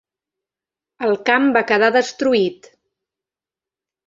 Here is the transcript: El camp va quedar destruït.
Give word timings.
El 1.07 1.13
camp 1.27 1.45
va 1.57 1.63
quedar 1.73 1.91
destruït. 1.97 2.71